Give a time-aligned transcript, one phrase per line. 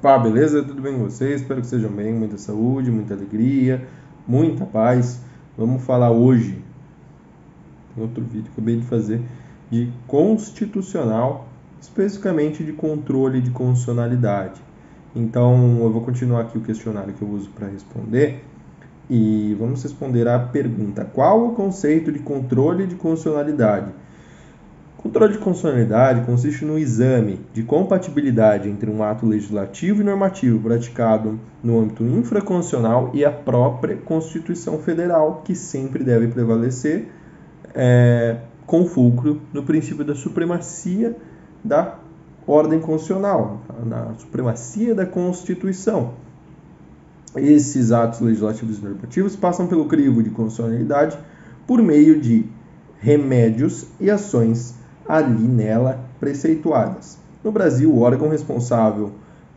[0.00, 0.62] Pá, beleza?
[0.62, 1.40] Tudo bem com vocês?
[1.40, 3.84] Espero que estejam bem, muita saúde, muita alegria,
[4.28, 5.20] muita paz.
[5.56, 6.62] Vamos falar hoje,
[7.92, 9.20] tem outro vídeo que eu acabei de fazer,
[9.68, 11.48] de constitucional,
[11.80, 14.60] especificamente de controle de constitucionalidade.
[15.16, 18.44] Então, eu vou continuar aqui o questionário que eu uso para responder
[19.10, 23.90] e vamos responder à pergunta: qual o conceito de controle de constitucionalidade?
[24.98, 31.38] Controle de constitucionalidade consiste no exame de compatibilidade entre um ato legislativo e normativo praticado
[31.62, 37.06] no âmbito infraconstitucional e a própria Constituição Federal, que sempre deve prevalecer
[37.76, 41.16] é, com fulcro no princípio da supremacia
[41.62, 41.94] da
[42.44, 46.14] ordem constitucional, na supremacia da Constituição.
[47.36, 51.16] Esses atos legislativos e normativos passam pelo crivo de constitucionalidade
[51.68, 52.46] por meio de
[53.00, 54.77] remédios e ações
[55.08, 57.18] ali nela preceituadas.
[57.42, 59.12] No Brasil, o órgão responsável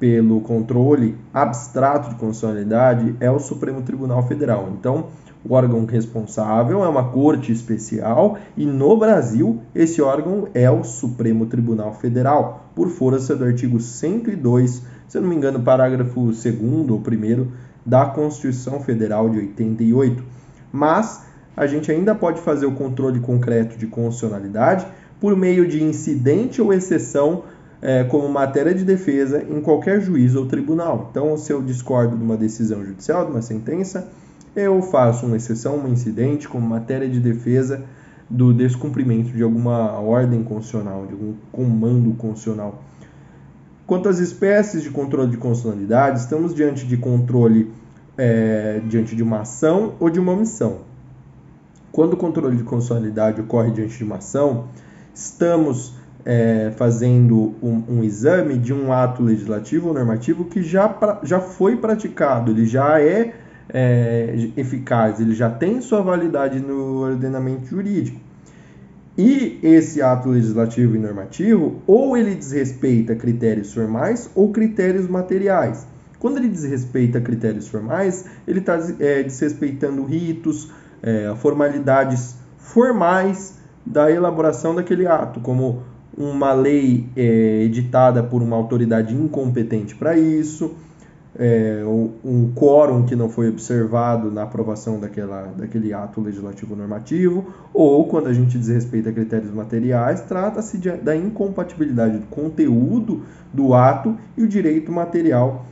[0.00, 4.68] pelo controle abstrato de constitucionalidade é o Supremo Tribunal Federal.
[4.78, 5.06] Então,
[5.44, 11.46] o órgão responsável é uma corte especial e no Brasil esse órgão é o Supremo
[11.46, 16.52] Tribunal Federal, por força do artigo 102, se eu não me engano, parágrafo 2 ou
[16.52, 17.48] 1
[17.84, 20.24] da Constituição Federal de 88.
[20.72, 21.24] Mas
[21.56, 24.86] a gente ainda pode fazer o controle concreto de constitucionalidade
[25.24, 27.44] por meio de incidente ou exceção
[27.80, 31.08] é, como matéria de defesa em qualquer juízo ou tribunal.
[31.10, 34.06] Então, se eu discordo de uma decisão judicial, de uma sentença,
[34.54, 37.82] eu faço uma exceção, um incidente como matéria de defesa
[38.28, 42.82] do descumprimento de alguma ordem constitucional, de algum comando constitucional.
[43.86, 47.72] Quanto às espécies de controle de constitucionalidade, estamos diante de controle
[48.18, 50.80] é, diante de uma ação ou de uma omissão.
[51.90, 54.66] Quando o controle de constitucionalidade ocorre diante de uma ação,
[55.14, 61.20] estamos é, fazendo um, um, exame de um ato legislativo ou normativo que já, pra,
[61.22, 63.34] já foi praticado, ele já é,
[63.68, 68.18] é eficaz, ele já tem sua validade no ordenamento jurídico.
[69.16, 75.86] E esse ato legislativo e normativo, ou ele desrespeita critérios formais ou critérios materiais.
[76.18, 84.74] Quando ele desrespeita critérios formais, ele está é, desrespeitando ritos, é, formalidades formais da elaboração
[84.74, 85.82] daquele ato, como
[86.16, 90.74] uma lei é, editada por uma autoridade incompetente para isso,
[91.36, 91.82] é,
[92.24, 98.28] um quórum que não foi observado na aprovação daquela, daquele ato legislativo normativo, ou quando
[98.28, 104.92] a gente desrespeita critérios materiais, trata-se da incompatibilidade do conteúdo do ato e o direito
[104.92, 105.66] material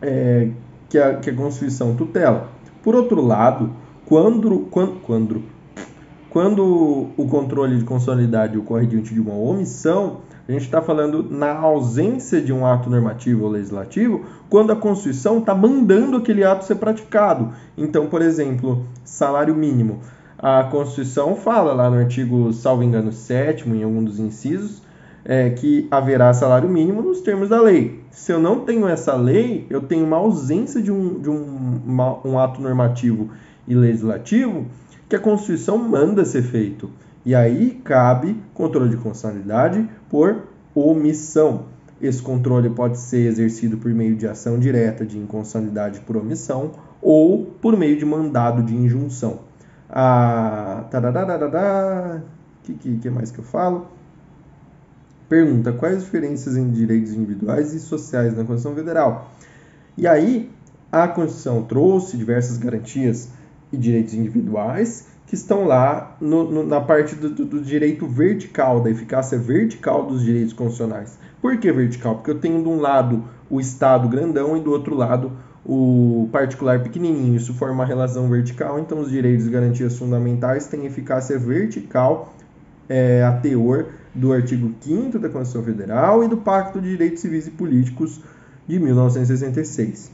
[0.00, 0.50] é,
[0.88, 2.48] que, a, que a Constituição tutela.
[2.84, 3.72] Por outro lado,
[4.04, 5.42] quando, quando, quando
[6.36, 11.50] quando o controle de constitucionalidade ocorre diante de uma omissão, a gente está falando na
[11.50, 16.74] ausência de um ato normativo ou legislativo, quando a Constituição está mandando aquele ato ser
[16.74, 17.54] praticado.
[17.74, 20.00] Então, por exemplo, salário mínimo.
[20.38, 24.82] A Constituição fala lá no artigo, salvo engano, 7 em algum dos incisos,
[25.24, 28.04] é, que haverá salário mínimo nos termos da lei.
[28.10, 32.18] Se eu não tenho essa lei, eu tenho uma ausência de um, de um, uma,
[32.26, 33.30] um ato normativo
[33.66, 34.66] e legislativo
[35.08, 36.90] que a Constituição manda ser feito.
[37.24, 40.44] E aí cabe controle de constitucionalidade por
[40.74, 41.66] omissão.
[42.00, 47.46] Esse controle pode ser exercido por meio de ação direta de inconstitucionalidade por omissão ou
[47.60, 49.40] por meio de mandado de injunção.
[49.88, 50.84] Ah,
[52.62, 53.86] que, que, que mais que eu falo?
[55.28, 59.30] Pergunta: quais as diferenças em direitos individuais e sociais na Constituição Federal?
[59.96, 60.50] E aí,
[60.92, 63.30] a Constituição trouxe diversas garantias
[63.72, 68.90] e direitos individuais que estão lá no, no, na parte do, do, direito vertical, da
[68.90, 71.18] eficácia vertical dos direitos constitucionais.
[71.42, 72.16] Por que vertical?
[72.16, 75.32] Porque eu tenho de um lado o Estado grandão e do outro lado
[75.64, 77.34] o particular pequenininho.
[77.34, 82.32] Isso forma uma relação vertical, então os direitos e garantias fundamentais têm eficácia vertical
[82.88, 87.48] é, a teor do artigo 5 da Constituição Federal e do Pacto de Direitos Civis
[87.48, 88.20] e Políticos
[88.66, 90.12] de 1966.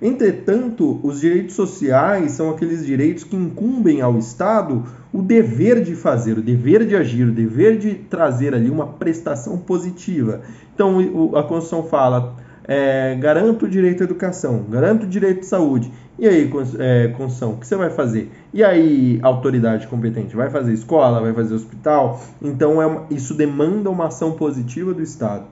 [0.00, 6.38] Entretanto, os direitos sociais são aqueles direitos que incumbem ao Estado o dever de fazer,
[6.38, 10.42] o dever de agir, o dever de trazer ali uma prestação positiva.
[10.74, 10.98] Então,
[11.34, 15.90] a Constituição fala: é, garanto o direito à educação, garanto o direito de saúde.
[16.18, 18.30] E aí, é, Constituição, o que você vai fazer?
[18.52, 22.20] E aí, autoridade competente, vai fazer escola, vai fazer hospital?
[22.42, 25.44] Então, é uma, isso demanda uma ação positiva do Estado.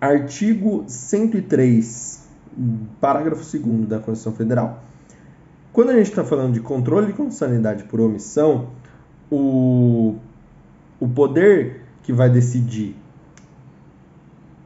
[0.00, 2.25] Artigo 103
[3.00, 4.82] parágrafo 2 da Constituição Federal.
[5.72, 8.68] Quando a gente está falando de controle de constitucionalidade por omissão,
[9.30, 10.16] o,
[10.98, 12.96] o poder que vai decidir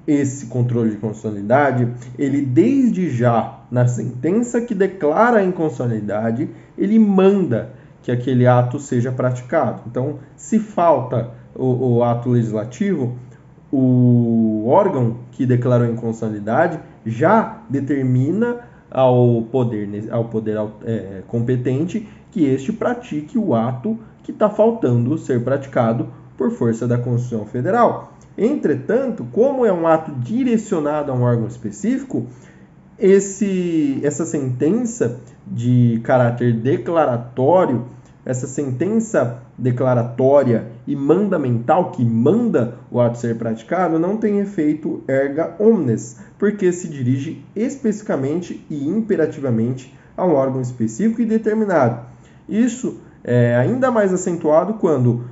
[0.07, 1.89] esse controle de constitucionalidade,
[2.19, 7.73] ele desde já, na sentença que declara a inconstitucionalidade, ele manda
[8.03, 9.83] que aquele ato seja praticado.
[9.87, 13.17] Então, se falta o, o ato legislativo,
[13.73, 14.10] o
[14.71, 23.39] órgão que declarou inconstitucionalidade já determina ao poder, ao poder é, competente que este pratique
[23.39, 28.13] o ato que está faltando ser praticado por força da Constituição Federal.
[28.37, 32.27] Entretanto, como é um ato direcionado a um órgão específico,
[32.99, 37.87] esse, essa sentença de caráter declaratório,
[38.25, 45.55] essa sentença declaratória e mandamental que manda o ato ser praticado não tem efeito erga
[45.59, 52.01] omnes, porque se dirige especificamente e imperativamente a um órgão específico e determinado.
[52.49, 55.25] Isso é ainda mais acentuado quando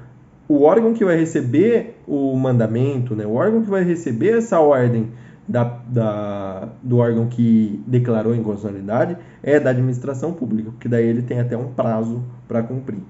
[0.49, 5.11] o órgão que vai receber o mandamento, né, o órgão que vai receber essa ordem
[5.49, 11.41] da, da, do órgão que declarou inconstitucionalidade é da administração pública, porque daí ele tem
[11.41, 13.01] até um prazo para cumprir.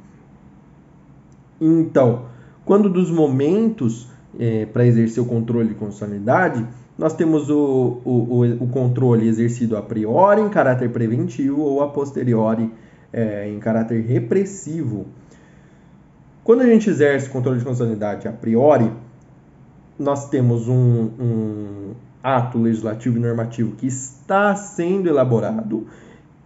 [1.61, 2.27] Então,
[2.65, 4.09] quando dos momentos
[4.39, 6.65] é, para exercer o controle de constitucionalidade,
[6.97, 12.73] nós temos o, o, o, controle exercido a priori em caráter preventivo ou a posteriori
[13.13, 15.07] é, em caráter repressivo.
[16.45, 18.91] Quando a gente exerce controle de constitucionalidade a priori,
[19.99, 25.87] nós temos um, um ato legislativo e normativo que está sendo elaborado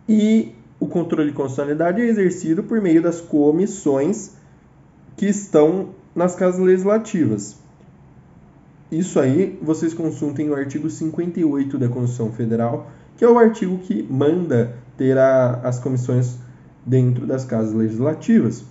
[0.09, 4.33] e o controle de constitucionalidade é exercido por meio das comissões
[5.17, 7.57] que estão nas casas legislativas.
[8.91, 14.03] Isso aí vocês consultem o artigo 58 da Constituição Federal, que é o artigo que
[14.03, 16.37] manda ter a, as comissões
[16.85, 18.65] dentro das casas legislativas.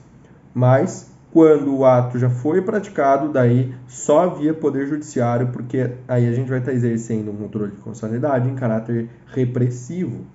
[0.54, 6.34] Mas quando o ato já foi praticado, daí só via Poder Judiciário, porque aí a
[6.34, 10.26] gente vai estar exercendo um controle de constitucionalidade em caráter repressivo.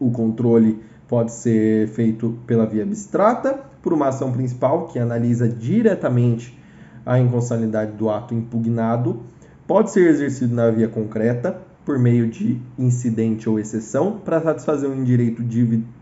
[0.00, 6.58] O controle pode ser feito pela via abstrata, por uma ação principal, que analisa diretamente
[7.04, 9.20] a inconstitucionalidade do ato impugnado,
[9.66, 15.04] pode ser exercido na via concreta, por meio de incidente ou exceção, para satisfazer um
[15.04, 15.42] direito,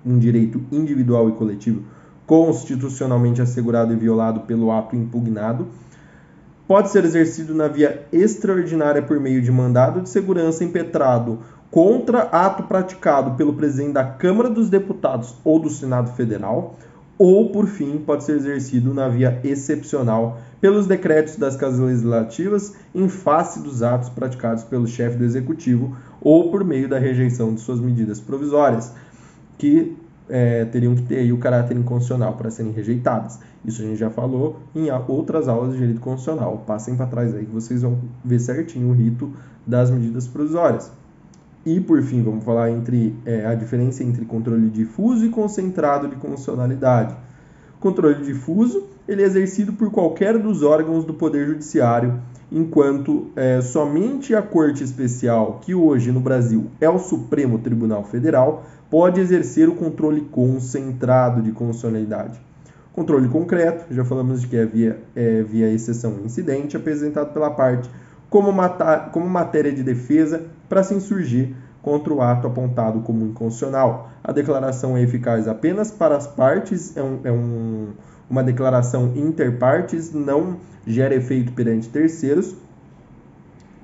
[0.06, 1.82] um direito individual e coletivo
[2.26, 5.66] constitucionalmente assegurado e violado pelo ato impugnado,
[6.66, 11.40] pode ser exercido na via extraordinária por meio de mandado de segurança impetrado
[11.70, 16.78] contra ato praticado pelo presidente da Câmara dos Deputados ou do Senado Federal,
[17.18, 23.08] ou, por fim, pode ser exercido na via excepcional pelos decretos das casas legislativas em
[23.08, 27.80] face dos atos praticados pelo chefe do executivo ou por meio da rejeição de suas
[27.80, 28.92] medidas provisórias,
[29.58, 29.96] que
[30.28, 33.38] é, teriam que ter o caráter inconstitucional para serem rejeitadas.
[33.64, 36.62] Isso a gente já falou em outras aulas de direito constitucional.
[36.66, 39.30] Passem para trás aí que vocês vão ver certinho o rito
[39.66, 40.90] das medidas provisórias.
[41.64, 46.16] E, por fim, vamos falar entre é, a diferença entre controle difuso e concentrado de
[46.16, 47.16] constitucionalidade.
[47.80, 54.34] Controle difuso ele é exercido por qualquer dos órgãos do Poder Judiciário, enquanto é, somente
[54.34, 58.64] a Corte Especial, que hoje no Brasil é o Supremo Tribunal Federal,
[58.94, 62.40] pode exercer o controle concentrado de constitucionalidade.
[62.92, 67.90] Controle concreto, já falamos de que é via, é, via exceção incidente, apresentado pela parte
[68.30, 74.12] como, mata, como matéria de defesa para se insurgir contra o ato apontado como inconstitucional.
[74.22, 77.88] A declaração é eficaz apenas para as partes, é, um, é um,
[78.30, 82.54] uma declaração interpartes, não gera efeito perante terceiros,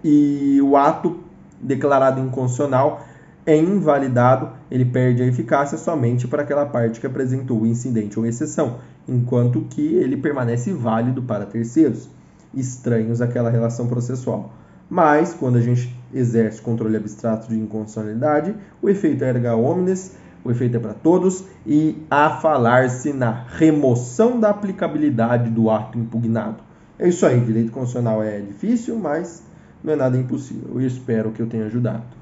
[0.04, 1.18] e o ato
[1.60, 3.09] declarado inconstitucional
[3.46, 8.26] é invalidado, ele perde a eficácia somente para aquela parte que apresentou o incidente ou
[8.26, 8.78] exceção,
[9.08, 12.08] enquanto que ele permanece válido para terceiros,
[12.54, 14.52] estranhos àquela relação processual.
[14.88, 20.50] Mas, quando a gente exerce controle abstrato de inconstitucionalidade, o efeito é erga omnes, o
[20.50, 26.62] efeito é para todos, e a falar-se na remoção da aplicabilidade do ato impugnado.
[26.98, 29.42] É isso aí, direito constitucional é difícil, mas
[29.82, 30.70] não é nada impossível.
[30.74, 32.19] Eu espero que eu tenha ajudado.